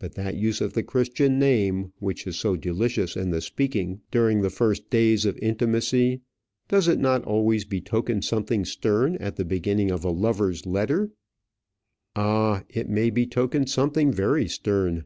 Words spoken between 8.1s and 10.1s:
something stern at the beginning of a